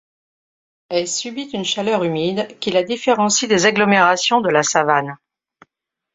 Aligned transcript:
Elle 0.89 1.07
subit 1.07 1.51
une 1.53 1.63
chaleur 1.63 2.03
humide 2.03 2.57
qui 2.57 2.71
la 2.71 2.81
différencie 2.81 3.47
des 3.47 3.67
agglomérations 3.67 4.41
de 4.41 4.49
la 4.49 4.63
savane. 4.63 5.15